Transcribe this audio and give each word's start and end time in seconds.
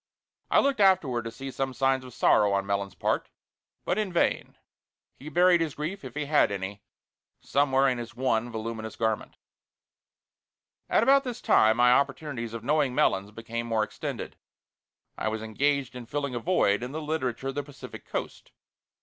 I 0.49 0.59
looked 0.59 0.79
afterward 0.79 1.25
to 1.25 1.31
see 1.31 1.51
some 1.51 1.75
signs 1.75 2.03
of 2.03 2.11
sorrow 2.15 2.53
on 2.53 2.65
Melons' 2.65 2.95
part, 2.95 3.29
but 3.85 3.99
in 3.99 4.11
vain; 4.11 4.57
he 5.19 5.29
buried 5.29 5.61
his 5.61 5.75
grief, 5.75 6.03
if 6.03 6.15
he 6.15 6.25
had 6.25 6.51
any, 6.51 6.81
somewhere 7.39 7.87
in 7.87 7.99
his 7.99 8.15
one 8.15 8.49
voluminous 8.51 8.95
garment. 8.95 9.37
At 10.89 11.03
about 11.03 11.23
this 11.23 11.39
time 11.39 11.77
my 11.77 11.91
opportunities 11.91 12.55
of 12.55 12.63
knowing 12.63 12.95
Melons 12.95 13.29
became 13.29 13.67
more 13.67 13.83
extended. 13.83 14.37
I 15.19 15.27
was 15.27 15.43
engaged 15.43 15.95
in 15.95 16.07
filling 16.07 16.33
a 16.33 16.39
void 16.39 16.81
in 16.81 16.93
the 16.93 16.99
Literature 16.99 17.49
of 17.49 17.53
the 17.53 17.61
Pacific 17.61 18.03
Coast. 18.03 18.51